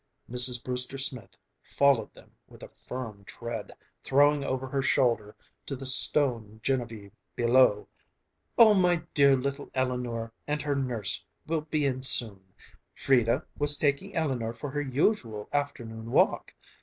[0.27, 0.63] Mrs.
[0.63, 3.71] Brewster Smith followed them with a firm tread,
[4.03, 5.35] throwing over her shoulder
[5.67, 7.87] to the stone Genevieve below,
[8.57, 12.41] "Oh, my dear, little Eleanor and her nurse will be in soon.
[12.95, 16.55] Frieda was taking Eleanor for her usual afternoon walk.